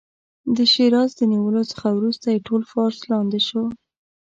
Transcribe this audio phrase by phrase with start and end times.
[0.55, 3.63] د شیراز د نیولو څخه وروسته یې ټول فارس لاندې شو.